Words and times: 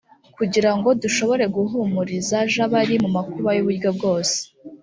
kugira 0.37 0.71
ngo 0.77 0.89
dushobore 1.01 1.45
guhumuriza 1.55 2.37
j 2.51 2.53
abari 2.65 2.95
mu 3.03 3.09
makuba 3.15 3.49
y 3.53 3.61
uburyo 3.63 3.89
bwose 3.97 4.37